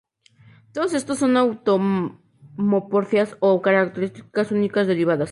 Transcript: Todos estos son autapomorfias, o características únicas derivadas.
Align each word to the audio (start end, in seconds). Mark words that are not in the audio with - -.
Todos 0.73 0.93
estos 0.95 1.19
son 1.21 1.31
autapomorfias, 1.41 3.29
o 3.45 3.49
características 3.65 4.51
únicas 4.57 4.87
derivadas. 4.93 5.29